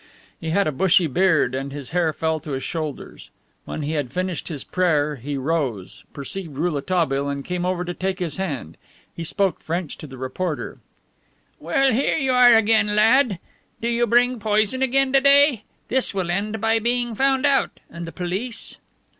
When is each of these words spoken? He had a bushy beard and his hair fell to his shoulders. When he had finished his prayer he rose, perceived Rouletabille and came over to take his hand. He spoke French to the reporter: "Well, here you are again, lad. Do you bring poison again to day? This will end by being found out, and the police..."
He 0.39 0.49
had 0.49 0.65
a 0.65 0.71
bushy 0.71 1.05
beard 1.05 1.53
and 1.53 1.71
his 1.71 1.91
hair 1.91 2.11
fell 2.11 2.39
to 2.39 2.53
his 2.53 2.63
shoulders. 2.63 3.29
When 3.65 3.83
he 3.83 3.91
had 3.91 4.11
finished 4.11 4.47
his 4.47 4.63
prayer 4.63 5.17
he 5.17 5.37
rose, 5.37 6.03
perceived 6.11 6.57
Rouletabille 6.57 7.29
and 7.29 7.45
came 7.45 7.67
over 7.67 7.85
to 7.85 7.93
take 7.93 8.17
his 8.17 8.37
hand. 8.37 8.77
He 9.15 9.23
spoke 9.23 9.59
French 9.59 9.95
to 9.99 10.07
the 10.07 10.17
reporter: 10.17 10.79
"Well, 11.59 11.91
here 11.93 12.17
you 12.17 12.31
are 12.31 12.55
again, 12.55 12.95
lad. 12.95 13.37
Do 13.79 13.89
you 13.89 14.07
bring 14.07 14.39
poison 14.39 14.81
again 14.81 15.13
to 15.13 15.21
day? 15.21 15.65
This 15.87 16.15
will 16.15 16.31
end 16.31 16.59
by 16.59 16.79
being 16.79 17.13
found 17.13 17.45
out, 17.45 17.79
and 17.87 18.07
the 18.07 18.11
police..." 18.11 18.77